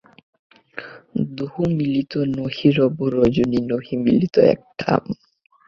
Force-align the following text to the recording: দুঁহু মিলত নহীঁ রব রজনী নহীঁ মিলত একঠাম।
দুঁহু 1.35 1.61
মিলত 1.77 2.13
নহীঁ 2.35 2.71
রব 2.77 2.97
রজনী 3.15 3.59
নহীঁ 3.69 3.97
মিলত 4.05 4.35
একঠাম। 4.53 5.03